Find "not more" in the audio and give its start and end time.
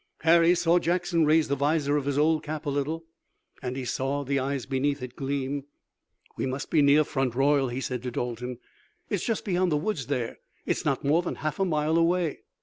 10.85-11.21